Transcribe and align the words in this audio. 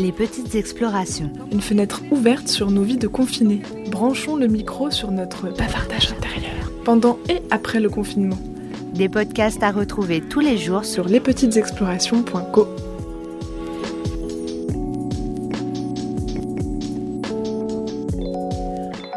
Les 0.00 0.12
petites 0.12 0.54
explorations. 0.54 1.30
Une 1.52 1.60
fenêtre 1.60 2.00
ouverte 2.10 2.48
sur 2.48 2.70
nos 2.70 2.82
vies 2.82 2.96
de 2.96 3.06
confinés. 3.06 3.60
Branchons 3.90 4.36
le 4.36 4.46
micro 4.46 4.90
sur 4.90 5.10
notre 5.10 5.50
bavardage 5.50 6.12
intérieur. 6.12 6.72
Pendant 6.86 7.18
et 7.28 7.42
après 7.50 7.80
le 7.80 7.90
confinement. 7.90 8.38
Des 8.94 9.10
podcasts 9.10 9.62
à 9.62 9.70
retrouver 9.70 10.22
tous 10.22 10.40
les 10.40 10.56
jours 10.56 10.86
sur 10.86 11.06
lespetitesexplorations.co. 11.06 12.89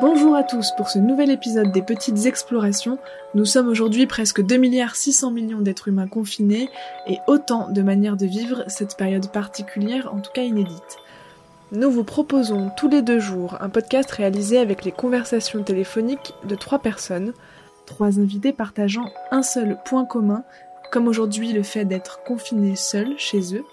Bonjour 0.06 0.36
à 0.36 0.44
tous 0.44 0.72
pour 0.76 0.90
ce 0.90 1.00
nouvel 1.00 1.32
épisode 1.32 1.72
des 1.72 1.82
Petites 1.82 2.26
Explorations. 2.26 2.98
Nous 3.36 3.46
sommes 3.46 3.70
aujourd'hui 3.70 4.06
presque 4.06 4.42
2 4.46 4.58
milliards 4.58 4.98
600 4.98 5.32
millions 5.32 5.62
d'êtres 5.62 5.88
humains 5.88 6.10
confinés 6.10 6.70
et 7.08 7.20
autant 7.26 7.70
de 7.70 7.82
manières 7.82 8.18
de 8.18 8.26
vivre 8.26 8.66
cette 8.68 8.98
période 8.98 9.32
particulière, 9.32 10.14
en 10.14 10.20
tout 10.20 10.34
cas 10.34 10.42
inédite. 10.42 10.98
Nous 11.72 11.90
vous 11.90 12.04
proposons 12.04 12.70
tous 12.76 12.90
les 12.90 13.02
deux 13.02 13.20
jours 13.20 13.56
un 13.62 13.70
podcast 13.70 14.12
réalisé 14.12 14.60
avec 14.60 14.84
les 14.84 14.92
conversations 14.92 15.64
téléphoniques 15.64 16.34
de 16.44 16.56
trois 16.56 16.80
personnes, 16.80 17.32
trois 17.86 18.20
invités 18.20 18.52
partageant 18.52 19.10
un 19.32 19.42
seul 19.42 19.78
point 19.86 20.04
commun, 20.04 20.44
comme 20.92 21.08
aujourd'hui 21.08 21.54
le 21.54 21.64
fait 21.64 21.86
d'être 21.86 22.24
confinés 22.26 22.76
seuls 22.76 23.14
chez 23.18 23.56
eux, 23.56 23.64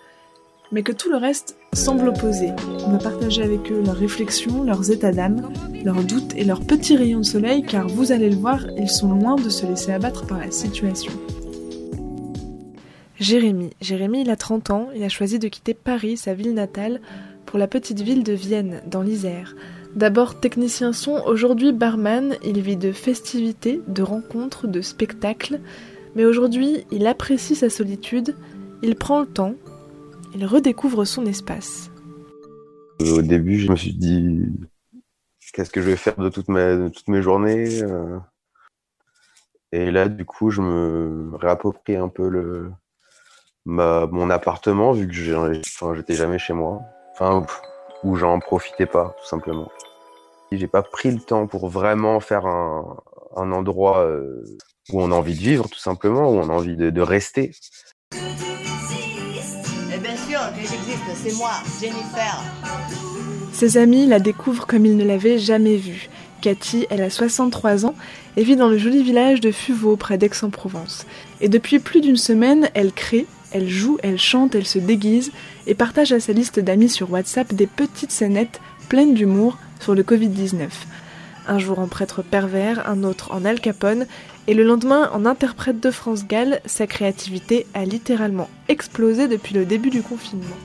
mais 0.73 0.83
que 0.83 0.93
tout 0.93 1.11
le 1.11 1.17
reste 1.17 1.57
semble 1.73 2.09
opposé. 2.09 2.51
On 2.87 2.91
va 2.91 2.99
partager 2.99 3.43
avec 3.43 3.71
eux 3.71 3.83
leurs 3.85 3.97
réflexions, 3.97 4.63
leurs 4.63 4.91
états 4.91 5.13
d'âme, 5.13 5.53
leurs 5.85 6.03
doutes 6.05 6.35
et 6.37 6.45
leurs 6.45 6.61
petits 6.61 6.97
rayons 6.97 7.21
de 7.21 7.25
soleil, 7.25 7.63
car 7.63 7.89
vous 7.89 8.13
allez 8.13 8.31
le 8.31 8.37
voir, 8.37 8.61
ils 8.77 8.89
sont 8.89 9.13
loin 9.13 9.37
de 9.37 9.49
se 9.49 9.67
laisser 9.67 9.93
abattre 9.93 10.27
par 10.27 10.39
la 10.39 10.51
situation. 10.51 11.13
Jérémy. 13.19 13.71
Jérémy, 13.81 14.23
il 14.23 14.31
a 14.31 14.37
30 14.37 14.71
ans, 14.71 14.89
il 14.95 15.03
a 15.03 15.09
choisi 15.09 15.39
de 15.39 15.49
quitter 15.49 15.75
Paris, 15.75 16.17
sa 16.17 16.35
ville 16.35 16.55
natale, 16.55 17.01
pour 17.45 17.59
la 17.59 17.67
petite 17.67 18.01
ville 18.01 18.25
de 18.25 18.33
Vienne, 18.33 18.81
dans 18.87 19.03
l'Isère. 19.03 19.55
D'abord 19.95 20.39
technicien 20.39 20.93
son, 20.93 21.21
aujourd'hui 21.27 21.73
barman, 21.73 22.37
il 22.45 22.61
vit 22.61 22.77
de 22.77 22.93
festivités, 22.93 23.81
de 23.89 24.03
rencontres, 24.03 24.69
de 24.69 24.81
spectacles, 24.81 25.59
mais 26.15 26.25
aujourd'hui 26.25 26.85
il 26.93 27.07
apprécie 27.07 27.57
sa 27.57 27.69
solitude, 27.69 28.37
il 28.83 28.95
prend 28.95 29.21
le 29.21 29.27
temps, 29.27 29.55
il 30.35 30.47
redécouvre 30.47 31.05
son 31.05 31.27
espace. 31.27 31.91
Au 33.01 33.23
début, 33.23 33.59
je 33.59 33.71
me 33.71 33.77
suis 33.77 33.95
dit 33.95 34.47
qu'est-ce 35.53 35.71
que 35.71 35.81
je 35.81 35.91
vais 35.91 35.97
faire 35.97 36.17
de 36.17 36.29
toutes 36.29 36.49
mes, 36.49 37.23
journées. 37.23 37.83
Euh. 37.83 38.19
Et 39.73 39.91
là, 39.91 40.09
du 40.09 40.25
coup, 40.25 40.51
je 40.51 40.61
me 40.61 41.35
réapproprie 41.37 41.97
un 41.97 42.09
peu 42.09 42.71
mon 43.65 44.31
appartement, 44.31 44.93
vu 44.93 45.09
que 45.09 45.15
j'étais 45.15 46.15
jamais 46.15 46.39
chez 46.39 46.53
moi. 46.53 46.83
Enfin, 47.13 47.45
où 48.03 48.17
j'en 48.17 48.39
profitais 48.39 48.87
pas, 48.87 49.15
tout 49.21 49.27
simplement. 49.27 49.71
J'ai 50.53 50.67
pas 50.67 50.83
pris 50.83 51.11
le 51.11 51.21
temps 51.21 51.47
pour 51.47 51.69
vraiment 51.69 52.19
faire 52.21 52.47
un, 52.47 52.97
endroit 53.37 54.05
euh, 54.05 54.43
où 54.93 55.01
on 55.01 55.13
a 55.13 55.15
envie 55.15 55.35
de 55.35 55.41
vivre, 55.41 55.69
tout 55.69 55.79
simplement, 55.79 56.29
où 56.31 56.39
on 56.39 56.49
a 56.49 56.53
envie 56.53 56.77
de 56.77 57.01
rester 57.01 57.53
c'est 61.15 61.37
moi, 61.37 61.53
Jennifer. 61.81 62.43
Ses 63.53 63.77
amis 63.77 64.07
la 64.07 64.19
découvrent 64.19 64.67
comme 64.67 64.87
ils 64.87 64.97
ne 64.97 65.05
l'avaient 65.05 65.39
jamais 65.39 65.77
vue. 65.77 66.09
Cathy, 66.41 66.87
elle 66.91 67.03
a 67.03 67.11
63 67.11 67.87
ans 67.87 67.95
et 68.37 68.43
vit 68.43 68.57
dans 68.57 68.69
le 68.69 68.79
joli 68.79 69.03
village 69.03 69.41
de 69.41 69.51
Fuveau, 69.51 69.97
près 69.97 70.19
d'Aix-en-Provence. 70.19 71.07
Et 71.41 71.49
depuis 71.49 71.79
plus 71.79 72.01
d'une 72.01 72.17
semaine, 72.17 72.71
elle 72.75 72.93
crée, 72.93 73.27
elle 73.53 73.69
joue, 73.69 73.99
elle 74.03 74.19
chante, 74.19 74.55
elle 74.55 74.67
se 74.67 74.79
déguise 74.79 75.33
et 75.67 75.75
partage 75.75 76.13
à 76.13 76.21
sa 76.21 76.33
liste 76.33 76.61
d'amis 76.61 76.89
sur 76.89 77.11
WhatsApp 77.11 77.53
des 77.53 77.67
petites 77.67 78.13
scénettes 78.13 78.61
pleines 78.89 79.15
d'humour 79.15 79.59
sur 79.81 79.95
le 79.95 80.03
Covid-19. 80.03 80.69
Un 81.47 81.59
jour 81.59 81.79
en 81.79 81.89
prêtre 81.89 82.23
pervers, 82.23 82.89
un 82.89 83.03
autre 83.03 83.33
en 83.33 83.45
Al 83.45 83.61
Capone, 83.61 84.07
et 84.47 84.55
le 84.55 84.63
lendemain 84.65 85.11
en 85.13 85.27
interprète 85.27 85.81
de 85.81 85.91
France 85.91 86.27
Gall, 86.27 86.61
sa 86.65 86.87
créativité 86.87 87.67
a 87.75 87.85
littéralement 87.85 88.49
explosé 88.69 89.29
depuis 89.29 89.55
le 89.55 89.65
début 89.65 89.91
du 89.91 90.03
confinement. 90.03 90.57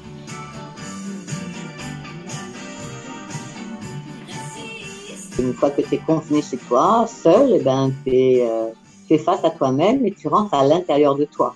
Une 5.38 5.54
fois 5.54 5.70
que 5.70 5.82
tu 5.82 5.96
es 5.96 5.98
confiné 5.98 6.42
chez 6.42 6.58
toi, 6.58 7.06
seul, 7.08 7.54
eh 7.56 7.60
ben, 7.60 7.92
tu 8.04 8.12
es, 8.12 8.48
euh, 8.50 9.18
face 9.18 9.44
à 9.44 9.50
toi-même 9.50 10.06
et 10.06 10.12
tu 10.12 10.28
rentres 10.28 10.54
à 10.54 10.66
l'intérieur 10.66 11.16
de 11.16 11.26
toi. 11.26 11.56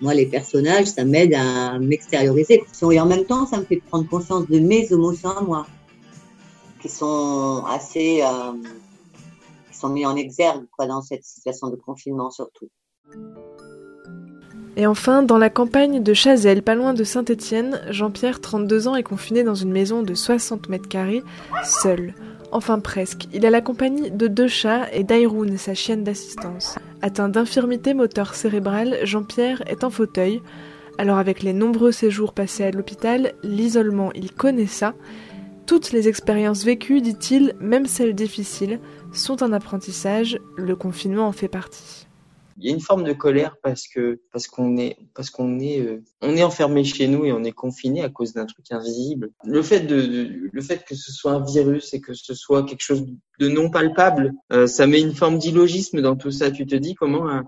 Moi, 0.00 0.14
les 0.14 0.26
personnages, 0.26 0.86
ça 0.86 1.04
m'aide 1.04 1.34
à 1.34 1.78
m'extérioriser. 1.78 2.64
Et 2.90 3.00
en 3.00 3.06
même 3.06 3.24
temps, 3.24 3.46
ça 3.46 3.58
me 3.58 3.64
fait 3.64 3.76
prendre 3.88 4.08
conscience 4.08 4.46
de 4.48 4.58
mes 4.58 4.92
émotions 4.92 5.30
à 5.30 5.40
moi, 5.42 5.66
qui 6.80 6.88
sont 6.88 7.64
assez, 7.68 8.22
euh, 8.22 8.52
qui 9.70 9.78
sont 9.78 9.88
mis 9.88 10.06
en 10.06 10.16
exergue 10.16 10.64
dans 10.78 11.02
cette 11.02 11.24
situation 11.24 11.68
de 11.68 11.76
confinement 11.76 12.30
surtout. 12.30 12.68
Et 14.76 14.86
enfin, 14.86 15.22
dans 15.22 15.36
la 15.36 15.50
campagne 15.50 16.02
de 16.02 16.14
Chazelle, 16.14 16.62
pas 16.62 16.74
loin 16.74 16.94
de 16.94 17.04
Saint-Étienne, 17.04 17.82
Jean-Pierre, 17.90 18.40
32 18.40 18.88
ans, 18.88 18.96
est 18.96 19.02
confiné 19.02 19.44
dans 19.44 19.54
une 19.54 19.70
maison 19.70 20.02
de 20.02 20.14
60 20.14 20.68
mètres 20.70 20.88
carrés, 20.88 21.22
seul. 21.62 22.14
Enfin 22.52 22.80
presque. 22.80 23.28
Il 23.32 23.46
a 23.46 23.50
la 23.50 23.62
compagnie 23.62 24.10
de 24.10 24.28
deux 24.28 24.46
chats 24.46 24.86
et 24.92 25.04
d'Airoun, 25.04 25.56
sa 25.56 25.72
chienne 25.72 26.04
d'assistance. 26.04 26.78
Atteint 27.00 27.30
d'infirmité 27.30 27.94
moteur 27.94 28.34
cérébrale, 28.34 28.98
Jean-Pierre 29.04 29.62
est 29.66 29.84
en 29.84 29.90
fauteuil. 29.90 30.42
Alors 30.98 31.16
avec 31.16 31.42
les 31.42 31.54
nombreux 31.54 31.92
séjours 31.92 32.34
passés 32.34 32.64
à 32.64 32.70
l'hôpital, 32.70 33.32
l'isolement, 33.42 34.12
il 34.12 34.32
connaît 34.32 34.66
ça. 34.66 34.94
Toutes 35.66 35.92
les 35.92 36.08
expériences 36.08 36.64
vécues, 36.64 37.00
dit-il, 37.00 37.54
même 37.58 37.86
celles 37.86 38.14
difficiles, 38.14 38.80
sont 39.12 39.42
un 39.42 39.54
apprentissage. 39.54 40.38
Le 40.56 40.76
confinement 40.76 41.26
en 41.26 41.32
fait 41.32 41.48
partie 41.48 42.06
il 42.58 42.66
y 42.66 42.70
a 42.70 42.72
une 42.72 42.80
forme 42.80 43.04
de 43.04 43.12
colère 43.12 43.56
parce 43.62 43.86
que 43.86 44.20
parce 44.32 44.46
qu'on 44.46 44.76
est 44.76 44.96
parce 45.14 45.30
qu'on 45.30 45.58
est 45.60 45.80
euh, 45.80 46.02
on 46.20 46.36
est 46.36 46.42
enfermé 46.42 46.84
chez 46.84 47.08
nous 47.08 47.24
et 47.24 47.32
on 47.32 47.44
est 47.44 47.52
confiné 47.52 48.02
à 48.02 48.08
cause 48.08 48.32
d'un 48.32 48.46
truc 48.46 48.66
invisible. 48.70 49.30
Le 49.44 49.62
fait 49.62 49.80
de, 49.80 50.48
le 50.52 50.62
fait 50.62 50.84
que 50.84 50.94
ce 50.94 51.12
soit 51.12 51.32
un 51.32 51.44
virus 51.44 51.94
et 51.94 52.00
que 52.00 52.14
ce 52.14 52.34
soit 52.34 52.64
quelque 52.64 52.82
chose 52.82 53.04
de 53.38 53.48
non 53.48 53.70
palpable, 53.70 54.32
euh, 54.52 54.66
ça 54.66 54.86
met 54.86 55.00
une 55.00 55.14
forme 55.14 55.38
d'illogisme 55.38 56.00
dans 56.00 56.16
tout 56.16 56.30
ça. 56.30 56.50
Tu 56.50 56.66
te 56.66 56.74
dis 56.74 56.94
comment 56.94 57.28
un, 57.28 57.44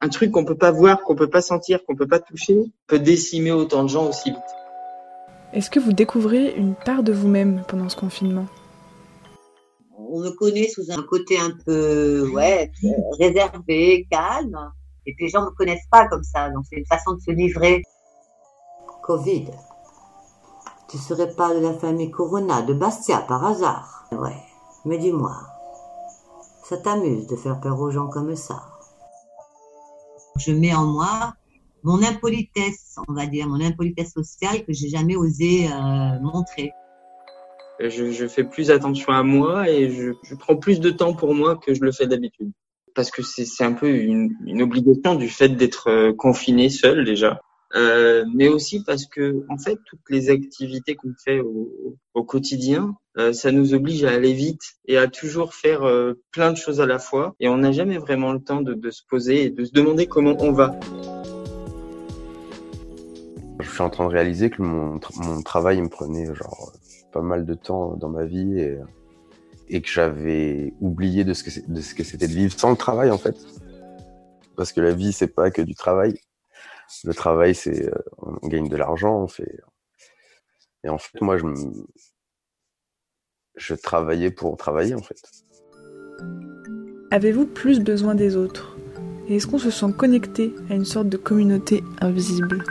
un 0.00 0.08
truc 0.08 0.32
qu'on 0.32 0.44
peut 0.44 0.56
pas 0.56 0.70
voir, 0.70 1.02
qu'on 1.02 1.16
peut 1.16 1.30
pas 1.30 1.42
sentir, 1.42 1.84
qu'on 1.84 1.96
peut 1.96 2.08
pas 2.08 2.20
toucher, 2.20 2.56
peut 2.86 2.98
décimer 2.98 3.52
autant 3.52 3.84
de 3.84 3.88
gens 3.88 4.08
aussi 4.08 4.30
vite. 4.30 4.40
Est-ce 5.52 5.70
que 5.70 5.80
vous 5.80 5.92
découvrez 5.92 6.54
une 6.56 6.74
part 6.74 7.02
de 7.02 7.12
vous-même 7.12 7.64
pendant 7.66 7.88
ce 7.88 7.96
confinement? 7.96 8.46
On 10.10 10.20
me 10.20 10.30
connaît 10.30 10.68
sous 10.68 10.90
un 10.90 11.02
côté 11.02 11.38
un 11.38 11.52
peu 11.64 12.28
ouais, 12.30 12.70
réservé, 13.18 14.06
calme. 14.10 14.72
Et 15.06 15.14
puis 15.14 15.26
les 15.26 15.30
gens 15.30 15.42
ne 15.42 15.46
me 15.46 15.54
connaissent 15.54 15.88
pas 15.90 16.06
comme 16.08 16.24
ça. 16.24 16.50
Donc 16.50 16.64
c'est 16.68 16.76
une 16.76 16.86
façon 16.86 17.14
de 17.14 17.20
se 17.20 17.30
livrer. 17.30 17.82
Covid. 19.02 19.46
Tu 20.88 20.98
serais 20.98 21.34
pas 21.34 21.54
de 21.54 21.60
la 21.60 21.72
famille 21.74 22.10
Corona 22.10 22.62
de 22.62 22.74
Bastia 22.74 23.20
par 23.20 23.44
hasard 23.44 24.08
Ouais. 24.12 24.36
Mais 24.84 24.98
dis-moi, 24.98 25.36
ça 26.64 26.76
t'amuse 26.78 27.26
de 27.26 27.36
faire 27.36 27.60
peur 27.60 27.80
aux 27.80 27.90
gens 27.90 28.08
comme 28.08 28.34
ça? 28.34 28.62
Je 30.36 30.52
mets 30.52 30.74
en 30.74 30.86
moi 30.86 31.34
mon 31.82 32.02
impolitesse, 32.02 32.96
on 33.08 33.12
va 33.14 33.26
dire, 33.26 33.48
mon 33.48 33.60
impolitesse 33.60 34.12
sociale 34.12 34.64
que 34.64 34.72
j'ai 34.72 34.88
jamais 34.88 35.16
osé 35.16 35.66
euh, 35.66 36.20
montrer 36.20 36.72
je, 37.88 38.10
je, 38.10 38.26
fais 38.26 38.44
plus 38.44 38.70
attention 38.70 39.12
à 39.12 39.22
moi 39.22 39.68
et 39.68 39.90
je, 39.90 40.12
je, 40.22 40.34
prends 40.34 40.56
plus 40.56 40.80
de 40.80 40.90
temps 40.90 41.14
pour 41.14 41.34
moi 41.34 41.56
que 41.56 41.74
je 41.74 41.82
le 41.82 41.92
fais 41.92 42.06
d'habitude. 42.06 42.52
Parce 42.94 43.10
que 43.10 43.22
c'est 43.22 43.64
un 43.64 43.72
peu 43.72 43.88
une, 43.88 44.36
une, 44.46 44.62
obligation 44.62 45.14
du 45.14 45.28
fait 45.28 45.50
d'être 45.50 45.88
euh, 45.88 46.12
confiné 46.12 46.68
seul 46.68 47.04
déjà. 47.04 47.40
Euh, 47.76 48.24
mais 48.34 48.48
aussi 48.48 48.82
parce 48.82 49.06
que 49.06 49.44
en 49.48 49.56
fait 49.56 49.78
toutes 49.86 50.00
les 50.08 50.28
activités 50.28 50.96
qu'on 50.96 51.14
fait 51.24 51.38
au, 51.38 51.96
au 52.14 52.24
quotidien, 52.24 52.96
euh, 53.16 53.32
ça 53.32 53.52
nous 53.52 53.74
oblige 53.74 54.02
à 54.02 54.10
aller 54.10 54.32
vite 54.32 54.62
et 54.86 54.96
à 54.96 55.06
toujours 55.06 55.54
faire 55.54 55.84
euh, 55.84 56.14
plein 56.32 56.50
de 56.50 56.56
choses 56.56 56.80
à 56.80 56.86
la 56.86 56.98
fois 56.98 57.36
et 57.38 57.48
on 57.48 57.58
n'a 57.58 57.70
jamais 57.70 57.98
vraiment 57.98 58.32
le 58.32 58.40
temps 58.40 58.60
de, 58.60 58.74
de, 58.74 58.90
se 58.90 59.02
poser 59.08 59.44
et 59.44 59.50
de 59.50 59.64
se 59.64 59.70
demander 59.70 60.06
comment 60.06 60.34
on 60.40 60.50
va. 60.50 60.80
Je 63.60 63.70
suis 63.70 63.82
en 63.82 63.90
train 63.90 64.08
de 64.08 64.12
réaliser 64.12 64.50
que 64.50 64.62
mon, 64.62 64.98
mon 65.18 65.42
travail 65.42 65.80
me 65.80 65.88
prenait 65.88 66.26
genre 66.34 66.72
pas 67.12 67.22
mal 67.22 67.44
de 67.44 67.54
temps 67.54 67.96
dans 67.96 68.08
ma 68.08 68.24
vie 68.24 68.60
et, 69.68 69.80
que 69.82 69.88
j'avais 69.88 70.74
oublié 70.80 71.24
de 71.24 71.32
ce 71.32 71.44
que 71.44 71.50
de 71.70 71.80
ce 71.80 71.94
que 71.94 72.02
c'était 72.02 72.26
de 72.26 72.32
vivre 72.32 72.58
sans 72.58 72.70
le 72.70 72.76
travail 72.76 73.10
en 73.10 73.18
fait. 73.18 73.36
Parce 74.56 74.72
que 74.72 74.80
la 74.80 74.92
vie 74.92 75.12
c'est 75.12 75.28
pas 75.28 75.50
que 75.50 75.62
du 75.62 75.74
travail. 75.74 76.18
Le 77.04 77.14
travail 77.14 77.54
c'est 77.54 77.88
euh, 77.88 77.94
on 78.18 78.48
gagne 78.48 78.68
de 78.68 78.76
l'argent, 78.76 79.22
on 79.22 79.28
fait 79.28 79.60
et 80.82 80.88
en 80.88 80.98
fait 80.98 81.20
moi 81.20 81.36
je 81.38 81.46
je 83.56 83.74
travaillais 83.74 84.30
pour 84.30 84.56
travailler 84.56 84.94
en 84.94 85.02
fait. 85.02 85.22
Avez-vous 87.12 87.46
plus 87.46 87.80
besoin 87.80 88.14
des 88.14 88.36
autres? 88.36 88.76
Et 89.28 89.36
est-ce 89.36 89.46
qu'on 89.46 89.58
se 89.58 89.70
sent 89.70 89.92
connecté 89.96 90.54
à 90.70 90.74
une 90.74 90.84
sorte 90.84 91.08
de 91.08 91.16
communauté 91.16 91.84
invisible? 92.00 92.64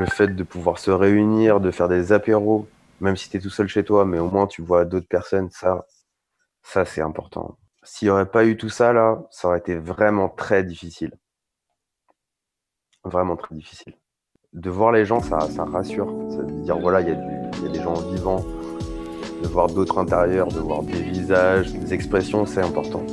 Le 0.00 0.06
fait 0.06 0.28
de 0.28 0.42
pouvoir 0.44 0.78
se 0.78 0.90
réunir, 0.90 1.60
de 1.60 1.70
faire 1.70 1.86
des 1.86 2.10
apéros, 2.12 2.66
même 3.02 3.18
si 3.18 3.28
tu 3.28 3.36
es 3.36 3.40
tout 3.40 3.50
seul 3.50 3.68
chez 3.68 3.84
toi, 3.84 4.06
mais 4.06 4.18
au 4.18 4.30
moins 4.30 4.46
tu 4.46 4.62
vois 4.62 4.86
d'autres 4.86 5.06
personnes, 5.06 5.50
ça, 5.50 5.84
ça 6.62 6.86
c'est 6.86 7.02
important. 7.02 7.58
S'il 7.82 8.06
n'y 8.06 8.10
aurait 8.12 8.30
pas 8.30 8.46
eu 8.46 8.56
tout 8.56 8.70
ça 8.70 8.94
là, 8.94 9.22
ça 9.30 9.48
aurait 9.48 9.58
été 9.58 9.76
vraiment 9.76 10.30
très 10.30 10.64
difficile. 10.64 11.12
Vraiment 13.04 13.36
très 13.36 13.54
difficile. 13.54 13.92
De 14.54 14.70
voir 14.70 14.90
les 14.90 15.04
gens, 15.04 15.20
ça, 15.20 15.38
ça 15.50 15.66
rassure. 15.66 16.10
Ça 16.30 16.44
dire 16.44 16.78
voilà, 16.78 17.02
il 17.02 17.08
y, 17.08 17.66
a 17.66 17.68
des 17.68 17.82
gens 17.82 17.92
vivants. 17.92 18.42
De 19.42 19.48
voir 19.48 19.66
d'autres 19.66 19.98
intérieurs, 19.98 20.48
de 20.48 20.60
voir 20.60 20.82
des 20.82 21.02
visages, 21.02 21.74
des 21.74 21.92
expressions, 21.92 22.46
c'est 22.46 22.62
important. 22.62 23.04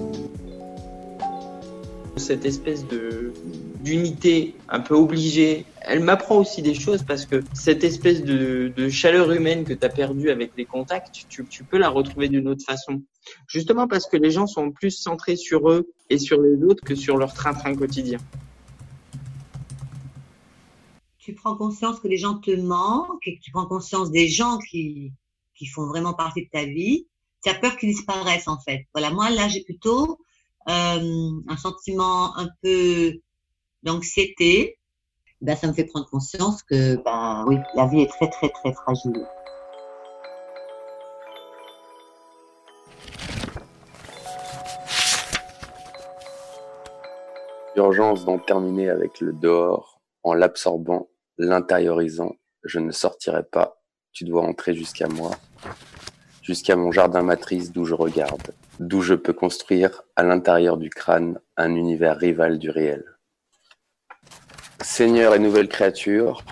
Cette 2.27 2.43
espèce 2.43 2.85
de 2.85 3.31
d'unité 3.79 4.53
un 4.67 4.81
peu 4.81 4.95
obligée, 4.95 5.63
elle 5.79 6.01
m'apprend 6.01 6.39
aussi 6.39 6.61
des 6.61 6.73
choses 6.73 7.01
parce 7.03 7.25
que 7.25 7.41
cette 7.53 7.85
espèce 7.85 8.21
de, 8.21 8.89
chaleur 8.89 9.31
humaine 9.31 9.63
que 9.63 9.71
tu 9.71 9.85
as 9.85 9.87
perdue 9.87 10.29
avec 10.29 10.51
les 10.57 10.65
contacts, 10.65 11.25
tu, 11.29 11.45
tu 11.45 11.63
peux 11.63 11.77
la 11.77 11.87
retrouver 11.87 12.27
d'une 12.27 12.49
autre 12.49 12.65
façon. 12.65 13.01
Justement 13.47 13.87
parce 13.87 14.07
que 14.07 14.17
les 14.17 14.29
gens 14.29 14.45
sont 14.45 14.71
plus 14.71 14.91
centrés 14.91 15.37
sur 15.37 15.69
eux 15.69 15.89
et 16.09 16.17
sur 16.17 16.41
les 16.41 16.61
autres 16.65 16.83
que 16.83 16.95
sur 16.95 17.15
leur 17.15 17.33
train-train 17.33 17.73
quotidien. 17.75 18.19
Tu 21.17 21.33
prends 21.33 21.55
conscience 21.55 22.01
que 22.01 22.09
les 22.09 22.17
gens 22.17 22.39
te 22.39 22.51
manquent 22.51 23.25
et 23.25 23.37
que 23.37 23.41
tu 23.41 23.51
prends 23.51 23.67
conscience 23.67 24.11
des 24.11 24.27
gens 24.27 24.57
qui, 24.69 25.13
qui 25.55 25.65
font 25.65 25.87
vraiment 25.87 26.13
partie 26.13 26.43
de 26.43 26.49
ta 26.51 26.65
vie. 26.65 27.07
Tu 27.41 27.49
as 27.49 27.55
peur 27.55 27.77
qu'ils 27.77 27.91
disparaissent 27.91 28.49
en 28.49 28.59
fait. 28.59 28.85
Voilà, 28.93 29.11
moi 29.11 29.29
là 29.29 29.47
j'ai 29.47 29.63
plutôt 29.63 30.19
euh, 30.69 31.31
un 31.47 31.57
sentiment 31.57 32.37
un 32.37 32.49
peu 32.61 33.13
d'anxiété. 33.83 34.79
Ben, 35.41 35.55
ça 35.55 35.67
me 35.67 35.73
fait 35.73 35.85
prendre 35.85 36.09
conscience 36.09 36.63
que 36.63 36.95
ben, 37.03 37.45
oui, 37.47 37.57
la 37.75 37.85
vie 37.85 38.01
est 38.01 38.07
très 38.07 38.29
très 38.29 38.49
très 38.49 38.73
fragile. 38.73 39.25
Urgence 47.75 48.25
d'en 48.25 48.39
terminer 48.39 48.89
avec 48.89 49.21
le 49.21 49.33
dehors 49.33 50.01
en 50.23 50.33
l'absorbant, 50.33 51.09
l'intériorisant. 51.37 52.35
Je 52.63 52.79
ne 52.79 52.91
sortirai 52.91 53.43
pas. 53.43 53.79
Tu 54.11 54.25
dois 54.25 54.41
entrer 54.41 54.73
jusqu'à 54.73 55.07
moi, 55.07 55.29
jusqu'à 56.47 56.77
mon 56.77 56.93
jardin 56.93 57.23
matrice 57.23 57.73
d'où 57.73 57.83
je 57.83 57.93
regarde, 57.93 58.53
d'où 58.79 59.01
je 59.01 59.15
peux 59.15 59.33
construire 59.33 60.03
à 60.15 60.23
l'intérieur 60.23 60.77
du 60.77 60.89
crâne 60.89 61.39
un 61.57 61.75
univers 61.75 62.17
rival 62.17 62.57
du 62.57 62.69
réel. 62.69 63.03
Seigneur 64.79 65.35
et 65.35 65.39
nouvelle 65.39 65.67
créature 65.67 66.45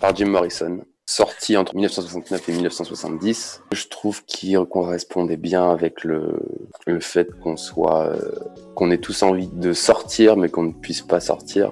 par 0.00 0.16
Jim 0.16 0.30
Morrison, 0.30 0.80
sorti 1.04 1.58
entre 1.58 1.74
1969 1.74 2.48
et 2.48 2.52
1970. 2.52 3.62
Je 3.74 3.86
trouve 3.88 4.24
qu'il 4.24 4.58
correspondait 4.64 5.36
bien 5.36 5.70
avec 5.70 6.02
le, 6.02 6.40
le 6.86 7.00
fait 7.00 7.38
qu'on 7.38 7.58
soit, 7.58 8.06
euh, 8.06 8.30
qu'on 8.74 8.90
ait 8.90 8.98
tous 8.98 9.22
envie 9.22 9.48
de 9.48 9.74
sortir, 9.74 10.38
mais 10.38 10.48
qu'on 10.48 10.62
ne 10.62 10.72
puisse 10.72 11.02
pas 11.02 11.20
sortir. 11.20 11.70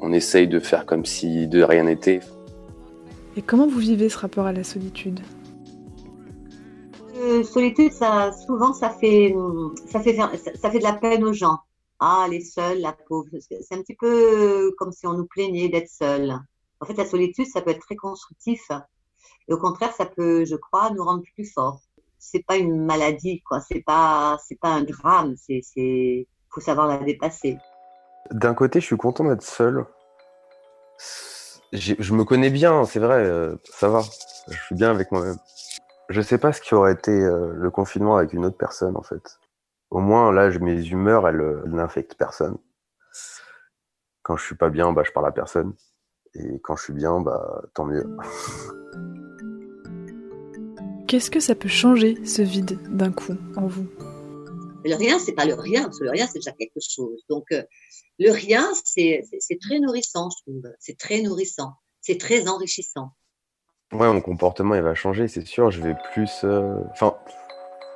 On 0.00 0.12
essaye 0.12 0.48
de 0.48 0.58
faire 0.58 0.84
comme 0.84 1.04
si 1.04 1.46
de 1.46 1.62
rien 1.62 1.84
n'était. 1.84 2.20
Et 3.36 3.42
comment 3.42 3.68
vous 3.68 3.78
vivez 3.78 4.08
ce 4.08 4.18
rapport 4.18 4.46
à 4.46 4.52
la 4.52 4.64
solitude? 4.64 5.20
Euh, 7.20 7.44
Solitude, 7.44 7.92
ça, 7.92 8.32
souvent, 8.32 8.72
ça 8.72 8.90
fait, 8.90 9.34
ça 9.86 10.00
fait, 10.00 10.16
ça 10.16 10.70
fait 10.70 10.78
de 10.78 10.84
la 10.84 10.94
peine 10.94 11.24
aux 11.24 11.32
gens. 11.32 11.58
Ah, 11.98 12.26
les 12.30 12.40
seuls, 12.40 12.80
la 12.80 12.92
pauvre. 12.92 13.28
C'est 13.40 13.74
un 13.74 13.82
petit 13.82 13.94
peu 13.94 14.72
comme 14.78 14.90
si 14.90 15.06
on 15.06 15.12
nous 15.12 15.26
plaignait 15.26 15.68
d'être 15.68 15.88
seuls. 15.88 16.34
En 16.80 16.86
fait, 16.86 16.94
la 16.94 17.04
solitude, 17.04 17.46
ça 17.46 17.60
peut 17.60 17.70
être 17.70 17.80
très 17.80 17.96
constructif. 17.96 18.70
Et 19.48 19.52
au 19.52 19.58
contraire, 19.58 19.92
ça 19.92 20.06
peut, 20.06 20.44
je 20.44 20.56
crois, 20.56 20.90
nous 20.90 21.04
rendre 21.04 21.22
plus 21.34 21.52
forts. 21.52 21.80
C'est 22.18 22.44
pas 22.46 22.56
une 22.56 22.84
maladie, 22.86 23.42
quoi. 23.42 23.60
C'est 23.60 23.82
pas, 23.82 24.38
c'est 24.46 24.58
pas 24.58 24.70
un 24.70 24.82
drame. 24.82 25.34
C'est, 25.36 25.60
c'est, 25.62 26.26
faut 26.48 26.60
savoir 26.60 26.86
la 26.86 26.98
dépasser. 26.98 27.58
D'un 28.30 28.54
côté, 28.54 28.80
je 28.80 28.86
suis 28.86 28.96
content 28.96 29.24
d'être 29.24 29.42
seul. 29.42 29.84
Je 31.72 32.14
me 32.14 32.24
connais 32.24 32.50
bien, 32.50 32.84
c'est 32.84 32.98
vrai, 32.98 33.24
euh, 33.24 33.56
ça 33.64 33.88
va. 33.88 34.02
Je 34.48 34.56
suis 34.56 34.74
bien 34.74 34.90
avec 34.90 35.12
moi-même. 35.12 35.38
Je 36.10 36.20
sais 36.22 36.38
pas 36.38 36.52
ce 36.52 36.60
qui 36.60 36.74
aurait 36.74 36.92
été 36.92 37.12
euh, 37.12 37.52
le 37.54 37.70
confinement 37.70 38.16
avec 38.16 38.32
une 38.32 38.44
autre 38.44 38.56
personne, 38.56 38.96
en 38.96 39.02
fait. 39.02 39.38
Au 39.90 40.00
moins, 40.00 40.32
là, 40.32 40.50
mes 40.58 40.84
humeurs, 40.88 41.28
elles, 41.28 41.62
elles 41.64 41.70
n'infectent 41.70 42.16
personne. 42.16 42.58
Quand 44.22 44.36
je 44.36 44.44
suis 44.44 44.56
pas 44.56 44.70
bien, 44.70 44.92
bah, 44.92 45.04
je 45.06 45.12
parle 45.12 45.28
à 45.28 45.30
personne. 45.30 45.72
Et 46.34 46.58
quand 46.64 46.74
je 46.74 46.82
suis 46.82 46.92
bien, 46.92 47.20
bah, 47.20 47.62
tant 47.74 47.84
mieux. 47.84 48.02
Qu'est-ce 51.06 51.30
que 51.30 51.38
ça 51.38 51.54
peut 51.54 51.68
changer, 51.68 52.26
ce 52.26 52.42
vide, 52.42 52.80
d'un 52.88 53.12
coup, 53.12 53.36
en 53.56 53.68
vous? 53.68 53.86
Le 54.84 54.96
rien, 54.96 55.20
c'est 55.20 55.34
pas 55.34 55.44
le 55.44 55.54
rien, 55.54 55.84
parce 55.84 56.00
que 56.00 56.04
le 56.04 56.10
rien, 56.10 56.26
c'est 56.26 56.40
déjà 56.40 56.52
quelque 56.52 56.80
chose. 56.80 57.22
Donc, 57.28 57.52
euh, 57.52 57.62
le 58.18 58.32
rien, 58.32 58.68
c'est 58.82 59.22
très 59.60 59.78
nourrissant, 59.78 60.28
je 60.30 60.42
trouve. 60.42 60.62
C'est 60.80 60.98
très 60.98 61.22
nourrissant. 61.22 61.74
C'est 62.00 62.18
très 62.18 62.48
enrichissant. 62.48 63.12
Ouais, 63.92 64.12
mon 64.12 64.20
comportement, 64.20 64.74
il 64.74 64.82
va 64.82 64.94
changer, 64.94 65.28
c'est 65.28 65.46
sûr. 65.46 65.70
Je 65.70 65.82
vais 65.82 65.96
plus. 66.12 66.42
Euh... 66.44 66.76
Enfin, 66.92 67.14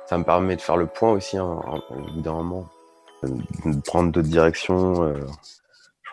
ça 0.07 0.17
me 0.17 0.23
permet 0.23 0.55
de 0.55 0.61
faire 0.61 0.77
le 0.77 0.87
point 0.87 1.11
aussi, 1.11 1.37
hein, 1.37 1.61
au 1.89 2.13
bout 2.13 2.21
d'un 2.21 2.33
moment. 2.33 2.67
De 3.23 3.81
prendre 3.81 4.11
d'autres 4.11 4.27
directions. 4.27 5.03
Euh 5.03 5.13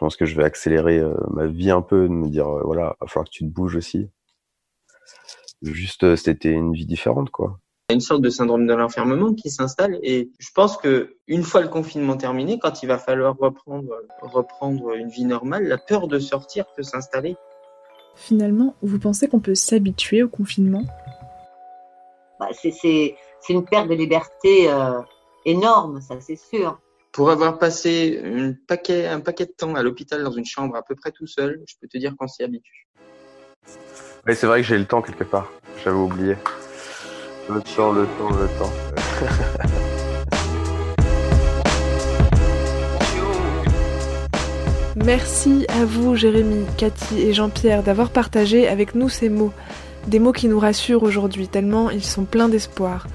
je 0.02 0.06
pense 0.06 0.16
que 0.16 0.26
je 0.26 0.34
vais 0.34 0.42
accélérer 0.42 0.98
euh, 0.98 1.14
ma 1.30 1.46
vie 1.46 1.70
un 1.70 1.80
peu, 1.80 2.08
de 2.08 2.12
me 2.12 2.28
dire, 2.28 2.48
euh, 2.48 2.62
voilà, 2.64 2.96
il 2.96 3.04
va 3.04 3.06
falloir 3.06 3.24
que 3.24 3.30
tu 3.30 3.44
te 3.44 3.48
bouges 3.48 3.76
aussi. 3.76 4.10
Juste, 5.62 6.02
euh, 6.02 6.16
c'était 6.16 6.50
une 6.50 6.72
vie 6.72 6.86
différente, 6.86 7.30
quoi. 7.30 7.60
Une 7.88 8.00
sorte 8.00 8.20
de 8.20 8.28
syndrome 8.28 8.66
de 8.66 8.74
l'enfermement 8.74 9.32
qui 9.32 9.48
s'installe 9.48 10.00
et 10.02 10.32
je 10.40 10.48
pense 10.56 10.76
que 10.76 11.18
une 11.28 11.44
fois 11.44 11.60
le 11.60 11.68
confinement 11.68 12.16
terminé, 12.16 12.58
quand 12.58 12.82
il 12.82 12.86
va 12.86 12.98
falloir 12.98 13.36
reprendre 13.38 14.92
une 14.94 15.08
vie 15.08 15.24
normale, 15.24 15.68
la 15.68 15.78
peur 15.78 16.08
de 16.08 16.18
sortir 16.18 16.64
peut 16.74 16.82
s'installer. 16.82 17.36
Finalement, 18.14 18.74
vous 18.82 18.98
pensez 18.98 19.28
qu'on 19.28 19.40
peut 19.40 19.54
s'habituer 19.54 20.22
au 20.22 20.28
confinement? 20.28 20.84
Bah, 22.38 22.48
C'est 22.52 23.16
une 23.48 23.64
perte 23.64 23.88
de 23.88 23.94
liberté 23.94 24.70
euh, 24.70 25.00
énorme, 25.44 26.00
ça 26.00 26.20
c'est 26.20 26.36
sûr. 26.36 26.78
Pour 27.12 27.30
avoir 27.30 27.58
passé 27.58 28.20
une 28.24 28.56
paquet, 28.56 29.06
un 29.06 29.20
paquet 29.20 29.46
de 29.46 29.52
temps 29.52 29.74
à 29.74 29.82
l'hôpital 29.82 30.22
dans 30.24 30.32
une 30.32 30.46
chambre 30.46 30.76
à 30.76 30.82
peu 30.82 30.94
près 30.94 31.10
tout 31.10 31.26
seul, 31.26 31.62
je 31.66 31.74
peux 31.80 31.88
te 31.88 31.98
dire 31.98 32.14
qu'on 32.16 32.28
s'y 32.28 32.42
habitue. 32.42 32.88
Oui, 34.26 34.34
c'est 34.34 34.46
vrai 34.46 34.62
que 34.62 34.66
j'ai 34.66 34.78
le 34.78 34.86
temps 34.86 35.02
quelque 35.02 35.24
part. 35.24 35.50
J'avais 35.84 35.96
oublié. 35.96 36.36
Le 37.48 37.60
temps, 37.60 37.92
le 37.92 38.06
temps, 38.06 38.30
le 38.30 38.46
temps. 38.58 39.88
Merci 45.04 45.66
à 45.68 45.84
vous, 45.84 46.14
Jérémy, 46.14 46.64
Cathy 46.76 47.22
et 47.22 47.34
Jean-Pierre, 47.34 47.82
d'avoir 47.82 48.10
partagé 48.10 48.68
avec 48.68 48.94
nous 48.94 49.08
ces 49.08 49.28
mots. 49.28 49.52
Des 50.06 50.20
mots 50.20 50.30
qui 50.32 50.46
nous 50.46 50.60
rassurent 50.60 51.02
aujourd'hui, 51.02 51.48
tellement 51.48 51.90
ils 51.90 52.04
sont 52.04 52.24
pleins 52.24 52.48
d'espoir. 52.48 53.08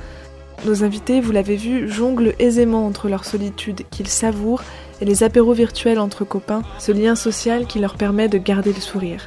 Nos 0.65 0.84
invités, 0.84 1.22
vous 1.22 1.32
l'avez 1.32 1.56
vu, 1.56 1.88
jonglent 1.88 2.34
aisément 2.39 2.86
entre 2.86 3.08
leur 3.08 3.24
solitude 3.24 3.84
qu'ils 3.89 4.10
savourent 4.10 4.63
et 5.00 5.06
les 5.06 5.24
apéros 5.24 5.53
virtuels 5.53 6.00
entre 6.00 6.25
copains, 6.25 6.63
ce 6.77 6.91
lien 6.91 7.15
social 7.15 7.67
qui 7.67 7.79
leur 7.79 7.96
permet 7.96 8.27
de 8.27 8.38
garder 8.38 8.74
le 8.74 8.82
sourire. 8.82 9.25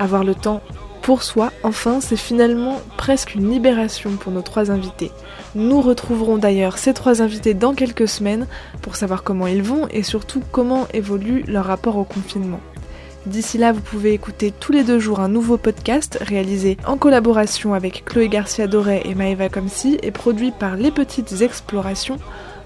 Avoir 0.00 0.24
le 0.24 0.34
temps 0.34 0.62
pour 1.04 1.22
soi, 1.22 1.52
enfin, 1.62 2.00
c'est 2.00 2.16
finalement 2.16 2.80
presque 2.96 3.34
une 3.34 3.50
libération 3.50 4.12
pour 4.12 4.32
nos 4.32 4.40
trois 4.40 4.70
invités. 4.70 5.12
Nous 5.54 5.82
retrouverons 5.82 6.38
d'ailleurs 6.38 6.78
ces 6.78 6.94
trois 6.94 7.20
invités 7.20 7.52
dans 7.52 7.74
quelques 7.74 8.08
semaines 8.08 8.46
pour 8.80 8.96
savoir 8.96 9.22
comment 9.22 9.46
ils 9.46 9.62
vont 9.62 9.86
et 9.90 10.02
surtout 10.02 10.42
comment 10.50 10.88
évolue 10.94 11.44
leur 11.46 11.66
rapport 11.66 11.98
au 11.98 12.04
confinement. 12.04 12.60
D'ici 13.26 13.58
là, 13.58 13.72
vous 13.72 13.82
pouvez 13.82 14.14
écouter 14.14 14.50
tous 14.50 14.72
les 14.72 14.82
deux 14.82 14.98
jours 14.98 15.20
un 15.20 15.28
nouveau 15.28 15.58
podcast 15.58 16.16
réalisé 16.22 16.78
en 16.86 16.96
collaboration 16.96 17.74
avec 17.74 18.06
Chloé 18.06 18.30
Garcia 18.30 18.66
Doré 18.66 19.02
et 19.04 19.14
Maëva 19.14 19.50
Comsi 19.50 19.98
et 20.02 20.10
produit 20.10 20.52
par 20.52 20.76
Les 20.76 20.90
Petites 20.90 21.42
Explorations. 21.42 22.16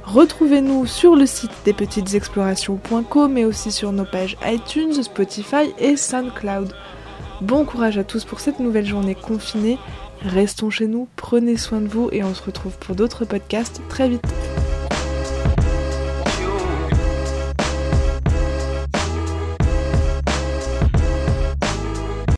Retrouvez-nous 0.04 0.86
sur 0.86 1.16
le 1.16 1.26
site 1.26 1.50
despetitesexplorations.com 1.64 3.32
mais 3.32 3.44
aussi 3.44 3.72
sur 3.72 3.90
nos 3.90 4.04
pages 4.04 4.36
iTunes, 4.46 5.02
Spotify 5.02 5.74
et 5.80 5.96
SoundCloud. 5.96 6.72
Bon 7.40 7.64
courage 7.64 7.98
à 7.98 8.04
tous 8.04 8.24
pour 8.24 8.40
cette 8.40 8.58
nouvelle 8.58 8.86
journée 8.86 9.14
confinée. 9.14 9.78
Restons 10.22 10.70
chez 10.70 10.88
nous, 10.88 11.06
prenez 11.14 11.56
soin 11.56 11.80
de 11.80 11.86
vous 11.86 12.08
et 12.10 12.24
on 12.24 12.34
se 12.34 12.42
retrouve 12.42 12.76
pour 12.78 12.96
d'autres 12.96 13.24
podcasts 13.24 13.80
très 13.88 14.08
vite. 14.08 14.26